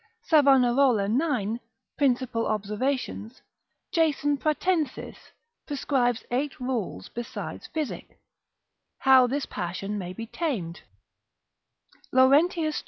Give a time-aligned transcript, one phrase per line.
[0.31, 1.59] Savanarola 9.
[1.95, 3.39] principal observations,
[3.93, 5.15] Jason Pratensis
[5.67, 8.17] prescribes eight rules besides physic,
[8.97, 10.81] how this passion may be tamed,
[12.11, 12.79] Laurentius 2.